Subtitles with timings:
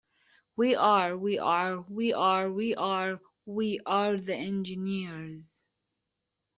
[0.55, 5.63] "We are, we are, we are, we are, we are the Engineers!